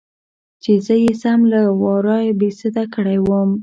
[0.63, 3.49] چې زه يې سم له وارې بېسده کړى وم.